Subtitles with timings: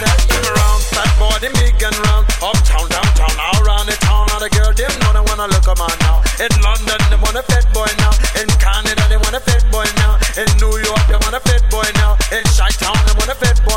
[0.00, 0.80] that him around.
[0.94, 2.24] Fat boy, them big and round.
[2.40, 4.24] Uptown, downtown, all around the town.
[4.32, 6.22] All the girl, them know they wanna look a now.
[6.40, 8.14] In London, they want a fat boy now.
[8.40, 10.16] In Canada, they want a fat boy now.
[10.40, 12.16] In New York, they want a fat boy now.
[12.30, 13.67] In Chi-Town, they want a fat boy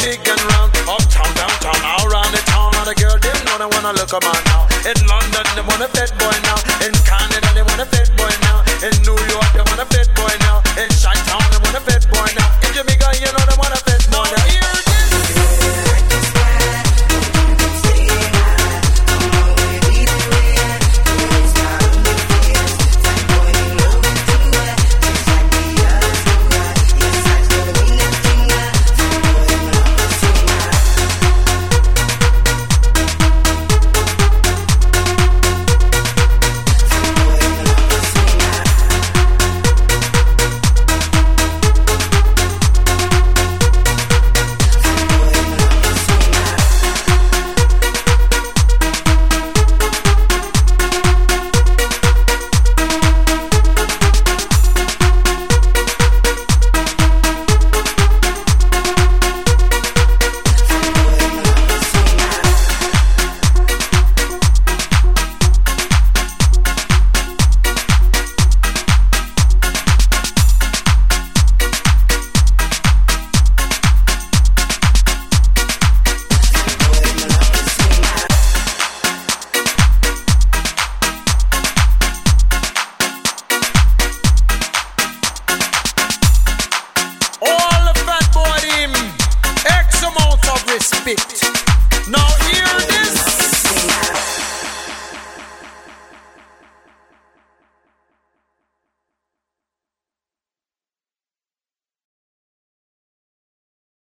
[0.00, 0.72] big and round.
[0.88, 2.74] Uptown, downtown, all round the town.
[2.76, 4.66] All the girls them know they wanna look a man now.
[4.88, 6.58] In London, they wanna fat boy now.
[6.84, 7.29] In Canada,